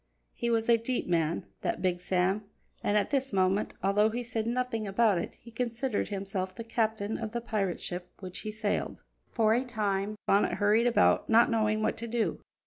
[0.33, 2.43] He was a deep man, that Big Sam,
[2.81, 7.19] and at this moment, although he said nothing about it, he considered himself the captain
[7.19, 9.03] of the pirate ship which he sailed.
[9.29, 12.41] For a time Bonnet hurried about, not knowing what to do.